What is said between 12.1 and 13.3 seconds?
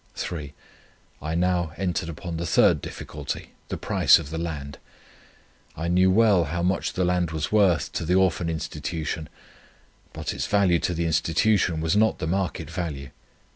the market value.